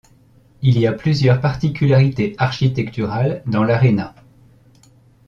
[0.63, 4.15] Il y a plusieurs particularités architecturales dans l'aréna.